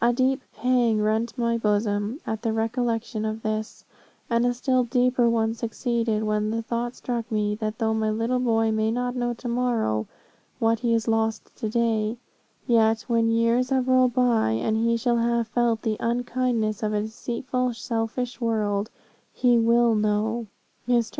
[0.00, 3.84] A deep pang rent my bosom at the recollection of this,
[4.30, 8.38] and a still deeper one succeeded when the thought struck me, that though my little
[8.38, 10.06] boy may not know to morrow
[10.60, 12.18] what he has lost to day,
[12.68, 17.00] yet when years have rolled by, and he shall have felt the unkindness of a
[17.02, 18.90] deceitful, selfish world,
[19.32, 20.46] he will know.
[20.88, 21.10] "Mr.